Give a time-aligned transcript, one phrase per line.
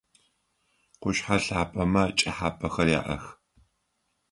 [1.01, 3.23] Къушъхьэ лъапэмэ чӏэхьапэхэр яӏэх.